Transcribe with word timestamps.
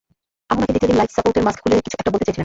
আম্মু 0.51 0.61
নাকি 0.65 0.71
দ্বিতীয় 0.73 0.89
দিন 0.91 0.99
লাইফ 1.01 1.11
সাপোর্টের 1.17 1.45
মাস্ক 1.47 1.59
খুলে 1.63 1.83
কিছু 1.85 1.95
একটা 1.99 2.11
বলতে 2.13 2.25
চেয়েছিলেন। 2.25 2.39